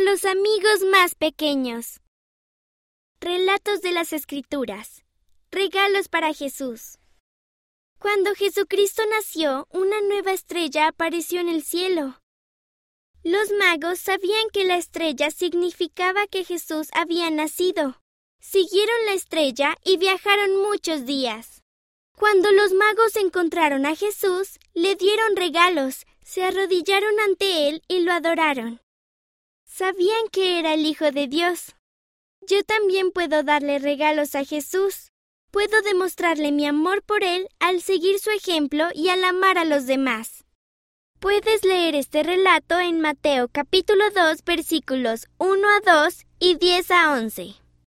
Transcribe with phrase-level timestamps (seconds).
[0.00, 2.00] los amigos más pequeños.
[3.20, 5.04] Relatos de las Escrituras.
[5.50, 6.98] Regalos para Jesús.
[7.98, 12.18] Cuando Jesucristo nació, una nueva estrella apareció en el cielo.
[13.22, 18.00] Los magos sabían que la estrella significaba que Jesús había nacido.
[18.40, 21.62] Siguieron la estrella y viajaron muchos días.
[22.16, 28.12] Cuando los magos encontraron a Jesús, le dieron regalos, se arrodillaron ante él y lo
[28.12, 28.80] adoraron.
[29.72, 31.76] Sabían que era el Hijo de Dios.
[32.40, 35.12] Yo también puedo darle regalos a Jesús.
[35.52, 39.86] Puedo demostrarle mi amor por él al seguir su ejemplo y al amar a los
[39.86, 40.44] demás.
[41.20, 47.12] Puedes leer este relato en Mateo capítulo 2 versículos 1 a 2 y 10 a
[47.12, 47.54] 11.